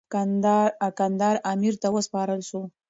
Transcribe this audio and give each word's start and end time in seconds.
کندهار 1.01 1.35
امیر 1.53 1.73
ته 1.81 1.87
وسپارل 1.95 2.41
سو. 2.49 2.59